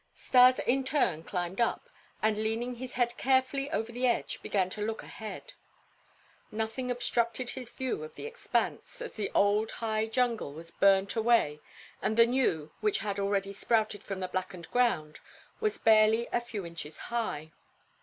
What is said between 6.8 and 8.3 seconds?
obstructed his view of the